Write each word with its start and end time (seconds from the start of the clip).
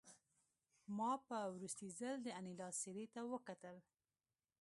ما 0.97 1.11
په 1.27 1.37
وروستي 1.55 1.87
ځل 1.99 2.15
د 2.23 2.27
انیلا 2.39 2.69
څېرې 2.79 3.05
ته 3.13 3.21
وکتل 3.31 3.75